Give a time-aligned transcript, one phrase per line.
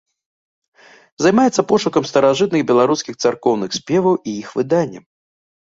[1.25, 5.03] Займаецца пошукам старажытных беларускіх царкоўных спеваў і іх выданнем.